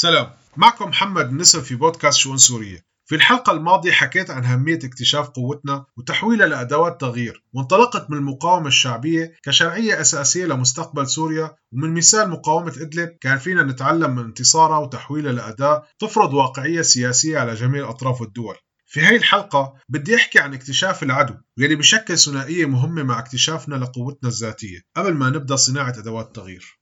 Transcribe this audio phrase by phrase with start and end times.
[0.00, 0.30] سلام.
[0.56, 2.84] معكم محمد النسر في بودكاست شؤون سورية.
[3.06, 9.32] في الحلقة الماضية حكيت عن أهمية اكتشاف قوتنا وتحويلها لأدوات تغيير وانطلقت من المقاومة الشعبية
[9.42, 15.82] كشرعية أساسية لمستقبل سوريا ومن مثال مقاومة إدلب كان فينا نتعلم من انتصارها وتحويلها لأداة
[15.98, 18.56] تفرض واقعية سياسية على جميع الأطراف والدول
[18.86, 24.28] في هاي الحلقة بدي أحكي عن اكتشاف العدو واللي بشكل ثنائية مهمة مع اكتشافنا لقوتنا
[24.30, 26.79] الذاتية قبل ما نبدأ صناعة أدوات التغيير.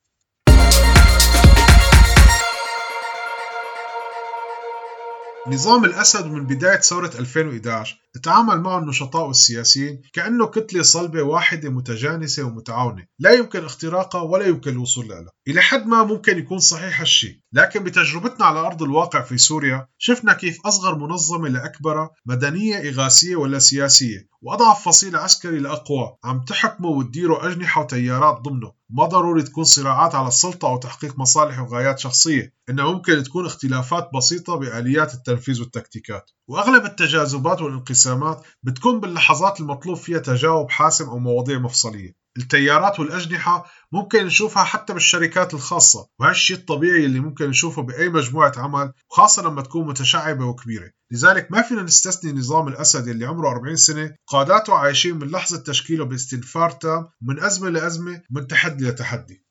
[5.51, 12.43] نظام الأسد من بداية ثورة 2011 تعامل معه النشطاء والسياسيين كأنه كتلة صلبة واحدة متجانسة
[12.43, 15.27] ومتعاونة لا يمكن اختراقها ولا يمكن الوصول لها.
[15.49, 20.33] إلى حد ما ممكن يكون صحيح هالشيء لكن بتجربتنا على أرض الواقع في سوريا شفنا
[20.33, 27.49] كيف أصغر منظمة لأكبر مدنية إغاثية ولا سياسية وأضعف فصيل عسكري لأقوى عم تحكمه وتديروا
[27.49, 28.78] أجنحة وتيارات ضمنه.
[28.91, 34.11] ما ضروري تكون صراعات على السلطة أو تحقيق مصالح وغايات شخصية إنها ممكن تكون اختلافات
[34.15, 36.31] بسيطة بآليات التنفيذ والتكتيكات.
[36.49, 42.28] وأغلب التجاذبات والانقسامات بتكون باللحظات المطلوب فيها تجاوب حاسم أو مواضيع مفصلية.
[42.39, 48.93] التيارات والأجنحة ممكن نشوفها حتى بالشركات الخاصة وهالشيء الطبيعي اللي ممكن نشوفه بأي مجموعة عمل
[49.11, 50.91] وخاصة لما تكون متشعبة وكبيرة.
[51.11, 56.05] لذلك ما فينا نستثني نظام الأسد اللي عمره 40 سنة قاداته عايشين من لحظة تشكيله
[56.05, 59.48] باستنفار تام من أزمة لأزمة من تحدي لتحدي.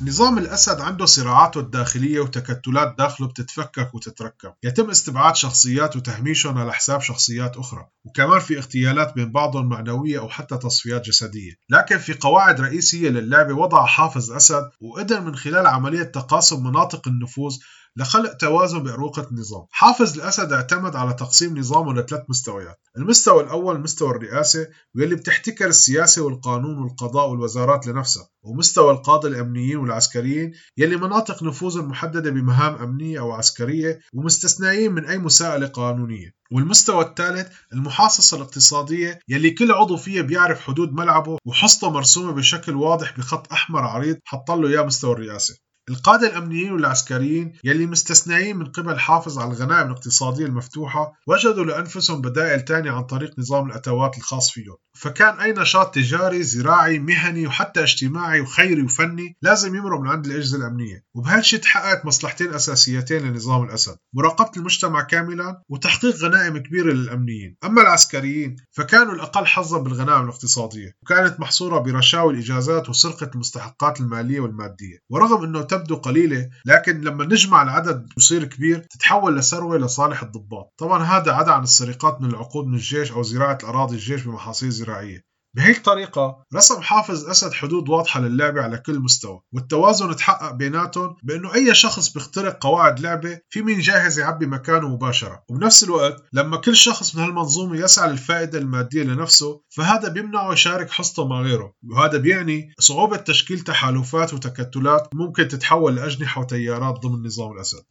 [0.00, 4.52] نظام الأسد عنده صراعاته الداخلية وتكتلات داخله بتتفكك وتتركب.
[4.62, 10.28] يتم استبعاد شخصيات وتهميشهم على حساب شخصيات أخرى وكمان في اغتيالات بين بعضهم معنوية أو
[10.28, 11.52] حتى تصفيات جسدية.
[11.70, 17.56] لكن في قواعد رئيسية للعبة وضع حافظ أسد وقدر من خلال عملية تقاسم مناطق النفوذ
[17.96, 19.66] لخلق توازن بأروقة النظام.
[19.70, 22.80] حافظ الأسد اعتمد على تقسيم نظامه لثلاث مستويات.
[22.96, 28.28] المستوى الأول مستوى الرئاسة واللي بتحتكر السياسة والقانون والقضاء والوزارات لنفسها.
[28.42, 35.18] ومستوى القادة الأمنيين والعسكريين يلي مناطق نفوذهم محددة بمهام أمنية أو عسكرية ومستثنيين من أي
[35.18, 36.32] مساءلة قانونية.
[36.52, 43.16] والمستوى الثالث المحاصصة الاقتصادية يلي كل عضو فيها بيعرف حدود ملعبه وحصته مرسومة بشكل واضح
[43.18, 45.54] بخط أحمر عريض حط له إياه مستوى الرئاسة.
[45.88, 52.60] القادة الأمنيين والعسكريين يلي مستثنيين من قبل حافظ على الغنائم الاقتصادية المفتوحة وجدوا لأنفسهم بدائل
[52.60, 54.76] تانية عن طريق نظام الأتوات الخاص فيهم.
[54.94, 60.58] فكان أي نشاط تجاري زراعي مهني وحتى اجتماعي وخيري وفني لازم يمرق من عند الأجهزة
[60.58, 61.04] الأمنية.
[61.14, 67.56] وبهالشي تحققت مصلحتين أساسيتين لنظام الأسد مراقبة المجتمع كاملا وتحقيق غنائم كبيرة للأمنيين.
[67.64, 74.98] أما العسكريين فكانوا الأقل حظا بالغنائم الاقتصادية وكانت محصورة برشاوي الإجازات وسرقة المستحقات المالية والمادية.
[75.10, 80.74] ورغم أنه تبدو قليلة لكن لما نجمع العدد يصير كبير تتحول لثروة لصالح الضباط.
[80.78, 85.31] طبعا هذا عدا عن السرقات من العقود من الجيش أو زراعة أراضي الجيش بمحاصيل زراعية.
[85.54, 91.54] بهيك طريقة رسم حافظ أسد حدود واضحة للعبة على كل مستوى والتوازن تحقق بيناتهم بأنه
[91.54, 95.42] أي شخص بيخترق قواعد لعبة في مين جاهز يعبي مكانه مباشرة.
[95.48, 101.26] وبنفس الوقت لما كل شخص من هالمنظومة يسعى للفائدة المادية لنفسه فهذا بيمنعه يشارك حصته
[101.28, 101.72] مع غيره.
[101.90, 107.84] وهذا بيعني صعوبة تشكيل تحالفات وتكتلات ممكن تتحول لأجنحة وتيارات ضمن نظام الأسد.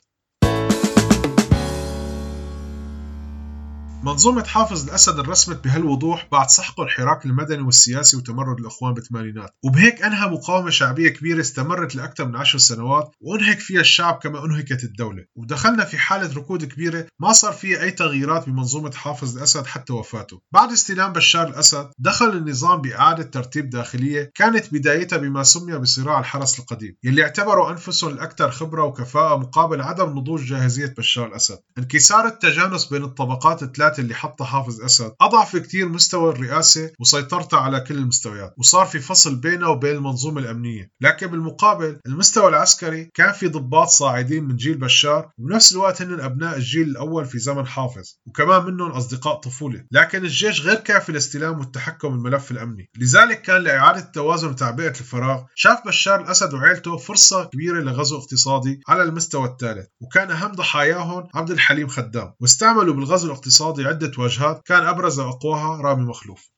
[4.03, 9.49] منظومة حافظ الأسد انرسمت بهالوضوح بعد سحقه الحراك المدني والسياسي وتمرد الإخوان بالثمانينات.
[9.63, 14.83] وبهيك أنهى مقاومة شعبية كبيرة استمرت لأكثر من عشر سنوات وأنهك فيها الشعب كما أنهكت
[14.83, 15.25] الدولة.
[15.35, 20.41] ودخلنا في حالة ركود كبيرة ما صار فيها أي تغييرات بمنظومة حافظ الأسد حتى وفاته.
[20.51, 26.59] بعد استلام بشار الأسد دخل النظام بإعادة ترتيب داخلية كانت بدايتها بما سمي بصراع الحرس
[26.59, 31.59] القديم يلي اعتبروا أنفسهم الأكثر خبرة وكفاءة مقابل عدم نضوج جاهزية بشار الأسد.
[31.77, 35.11] انكسار التجانس بين الطبقات الثلاث الثلاثة اللي حطها حافظ أسد.
[35.21, 40.91] أضعف كتير مستوى الرئاسة وسيطرتها على كل المستويات وصار في فصل بينه وبين المنظومة الأمنية.
[41.01, 46.57] لكن بالمقابل المستوى العسكري كان في ضباط صاعدين من جيل بشار وبنفس الوقت هن أبناء
[46.57, 49.83] الجيل الأول في زمن حافظ وكمان منهم أصدقاء طفولة.
[49.91, 52.89] لكن الجيش غير كافي لاستلام والتحكم بالملف الأمني.
[52.97, 59.03] لذلك كان لإعادة التوازن وتعبئة الفراغ شاف بشار الأسد وعيلته فرصة كبيرة لغزو اقتصادي على
[59.03, 65.19] المستوى الثالث وكان أهم ضحاياهم عبد الحليم خدام واستعملوا بالغزو الاقتصادي عدة واجهات كان أبرز
[65.19, 66.49] وأقواها رامي مخلوف.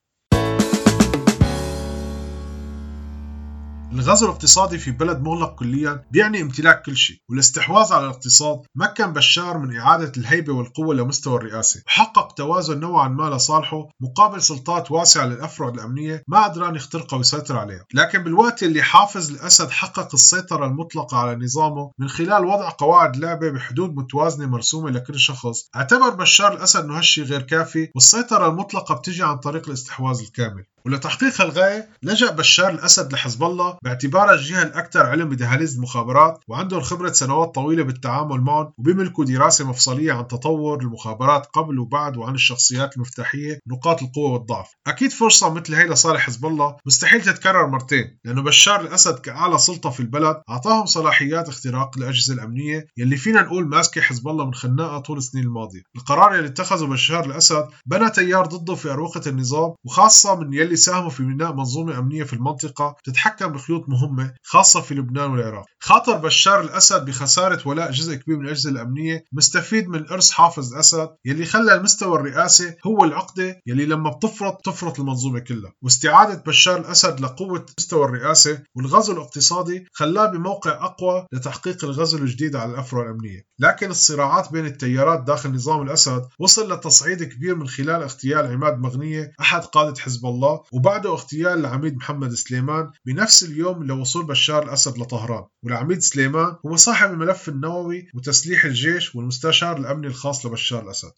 [3.93, 9.57] الغزو الاقتصادي في بلد مغلق كليا بيعني امتلاك كل شيء والاستحواذ على الاقتصاد مكن بشار
[9.57, 11.81] من إعادة الهيبة والقوة لمستوى الرئاسة.
[11.87, 17.85] وحقق توازن نوعا ما لصالحه مقابل سلطات واسعة للأفرع الأمنية ما قدران يخترقها ويسيطر عليها.
[17.93, 23.49] لكن بالوقت اللي حافظ الأسد حقق السيطرة المطلقة على نظامه من خلال وضع قواعد لعبة
[23.49, 29.23] بحدود متوازنة مرسومة لكل شخص اعتبر بشار الأسد أنه هالشي غير كافي والسيطرة المطلقة بتجي
[29.23, 30.63] عن طريق الاستحواذ الكامل.
[30.85, 37.11] ولتحقيق هالغاية لجأ بشار الأسد لحزب الله باعتبارها الجهة الأكثر علم بدهاليز المخابرات وعندهم خبرة
[37.11, 43.59] سنوات طويلة بالتعامل معهم وبيملكوا دراسة مفصلية عن تطور المخابرات قبل وبعد وعن الشخصيات المفتاحية
[43.67, 44.71] نقاط القوة والضعف.
[44.87, 49.89] أكيد فرصة مثل هي لصالح حزب الله مستحيل تتكرر مرتين لأنه بشار الأسد كأعلى سلطة
[49.89, 54.99] في البلد أعطاهم صلاحيات اختراق الأجهزة الأمنية يلي فينا نقول ماسكة حزب الله من خناقة
[54.99, 55.81] طول السنين الماضية.
[55.95, 61.09] القرار يلي اتخذه بشار الأسد بنى تيار ضده في أروقة النظام وخاصة من يلي ساهموا
[61.09, 63.51] في بناء منظومة أمنية في المنطقة تتحكم
[63.87, 65.65] مهمة خاصة في لبنان والعراق.
[65.79, 71.09] خاطر بشار الأسد بخسارة ولاء جزء كبير من الأجهزة الأمنية مستفيد من إرث حافظ الأسد
[71.25, 75.73] يلي خلى المستوى الرئاسي هو العقدة يلي لما بتفرط تفرط المنظومة كلها.
[75.81, 82.71] واستعادة بشار الأسد لقوة مستوى الرئاسة والغزو الاقتصادي خلاه بموقع أقوى لتحقيق الغزو الجديد على
[82.71, 83.45] الأفرع الأمنية.
[83.59, 89.31] لكن الصراعات بين التيارات داخل نظام الأسد وصل لتصعيد كبير من خلال اغتيال عماد مغنية
[89.41, 95.45] أحد قادة حزب الله وبعده اغتيال العميد محمد سليمان بنفس اليوم لوصول بشار الأسد لطهران
[95.63, 101.11] والعميد سليمان هو صاحب الملف النووي وتسليح الجيش والمستشار الأمني الخاص لبشار الأسد.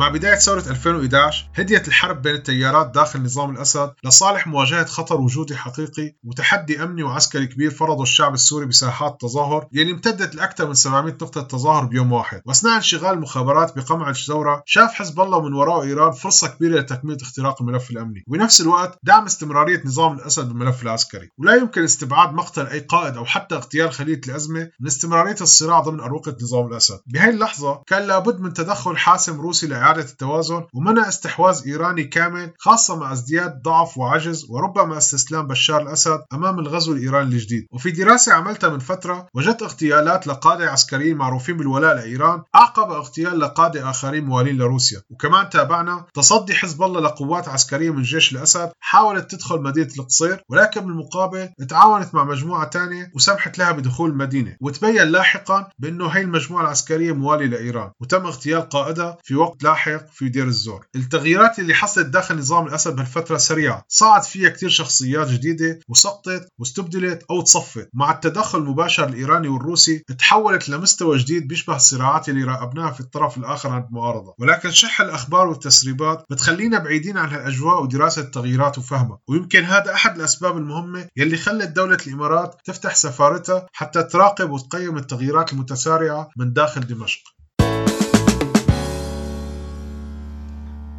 [0.00, 5.56] مع بداية ثورة 2011 هديت الحرب بين التيارات داخل نظام الأسد لصالح مواجهة خطر وجودي
[5.56, 11.12] حقيقي وتحدي أمني وعسكري كبير فرضه الشعب السوري بساحات تظاهر يلي امتدت لأكثر من 700
[11.12, 12.42] نقطة تظاهر بيوم واحد.
[12.46, 17.62] وأثناء انشغال المخابرات بقمع الثورة شاف حزب الله من وراء إيران فرصة كبيرة لتكملة اختراق
[17.62, 18.24] الملف الأمني.
[18.28, 21.28] وبنفس الوقت دعم استمرارية نظام الأسد بالملف العسكري.
[21.38, 26.00] ولا يمكن استبعاد مقتل أي قائد أو حتى اغتيال خلية الأزمة من استمرارية الصراع ضمن
[26.00, 27.00] أروقة نظام الأسد.
[27.06, 32.96] بهي اللحظة كان لابد من تدخل حاسم روسي لإعادة التوازن ومنع استحواذ إيراني كامل خاصة
[32.96, 37.66] مع ازدياد ضعف وعجز وربما استسلام بشار الأسد أمام الغزو الإيراني الجديد.
[37.72, 43.90] وفي دراسة عملتها من فترة وجدت اغتيالات لقادة عسكريين معروفين بالولاء لإيران أعقب اغتيال لقادة
[43.90, 45.02] آخرين موالين لروسيا.
[45.10, 50.80] وكمان تابعنا تصدي حزب الله لقوات عسكرية من جيش الأسد حاولت تدخل مدينة القصير ولكن
[50.80, 54.56] بالمقابل تعاونت مع مجموعة ثانية وسمحت لها بدخول المدينة.
[54.60, 57.90] وتبين لاحقا بأنه هي المجموعة العسكرية موالية لإيران.
[58.00, 60.86] وتم اغتيال قائدها في وقت لاحق في دير الزور.
[60.96, 67.22] التغييرات اللي حصلت داخل نظام الأسد بهالفترة سريعة صعد فيها كتير شخصيات جديدة وسقطت واستبدلت
[67.30, 73.00] أو تصفت مع التدخل المباشر الإيراني والروسي تحولت لمستوى جديد بيشبه الصراعات اللي راقبناها في
[73.00, 74.34] الطرف الآخر عند المعارضة.
[74.38, 79.18] ولكن شح الأخبار والتسريبات بتخلينا بعيدين عن هالأجواء ودراسة التغييرات وفهمها.
[79.28, 85.52] ويمكن هذا أحد الأسباب المهمة يلي خلت دولة الإمارات تفتح سفارتها حتى تراقب وتقيم التغييرات
[85.52, 87.39] المتسارعة من داخل دمشق.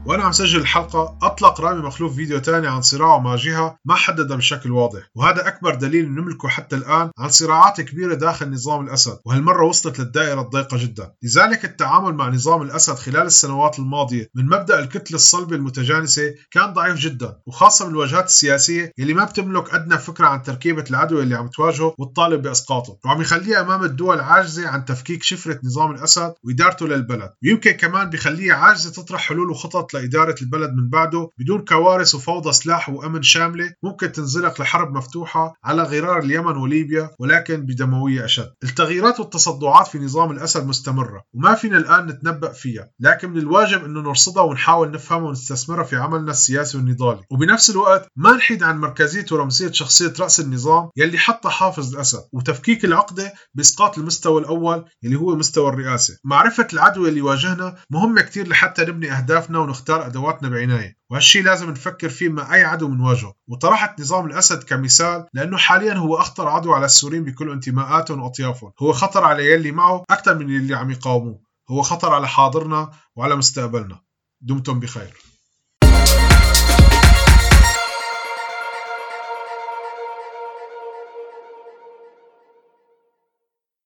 [0.06, 4.38] وأنا عم سجل الحلقة أطلق رامي مخلوف فيديو تاني عن صراعه مع جهة ما حددها
[4.38, 9.66] بشكل واضح وهذا أكبر دليل نملكه حتى الآن عن صراعات كبيرة داخل نظام الأسد وهالمرة
[9.66, 11.12] وصلت للدائرة الضيقة جدا.
[11.24, 16.96] لذلك التعامل مع نظام الأسد خلال السنوات الماضية من مبدأ الكتله الصلبه المتجانسة كان ضعيف
[16.98, 21.48] جدا وخاصة من الواجهات السياسية اللي ما بتملك أدنى فكرة عن تركيبة العدو اللي عم
[21.48, 22.98] تواجهه وتطالب بأسقاطه.
[23.06, 27.32] وعم يخليها أمام الدول عاجزة عن تفكيك شفرة نظام الأسد وإدارته للبلد.
[27.44, 32.90] ويمكن كمان بيخليها عاجزة تطرح حلول وخطط لإدارة البلد من بعده بدون كوارث وفوضى سلاح
[32.90, 38.52] وأمن شاملة ممكن تنزلق لحرب مفتوحة على غرار اليمن وليبيا ولكن بدموية أشد.
[38.64, 42.90] التغييرات والتصدعات في نظام الأسد مستمرة وما فينا الآن نتنبأ فيها.
[43.00, 47.22] لكن من الواجب أنه نرصدها ونحاول نفهمها ونستثمرها في عملنا السياسي والنضالي.
[47.32, 52.86] وبنفس الوقت ما نحيد عن مركزية ورمزية شخصية رأس النظام يلي حطها حافظ الأسد وتفكيك
[52.86, 56.18] العقدة بإسقاط المستوى الأول يلي هو مستوى الرئاسة.
[56.24, 61.70] معرفة العدو اللي واجهنا مهمة كتير لحتى نبني أهدافنا ونختار نختار أدواتنا بعناية وهالشي لازم
[61.70, 66.74] نفكر فيه مع أي عدو بنواجهه وطرحت نظام الأسد كمثال لأنه حاليا هو أخطر عدو
[66.74, 68.72] على السوريين بكل انتماءاتهم وأطيافهم.
[68.80, 71.42] هو خطر على يلي معه أكثر من اللي عم يقاوموه.
[71.70, 74.02] هو خطر على حاضرنا وعلى مستقبلنا.
[74.42, 75.31] دمتم بخير.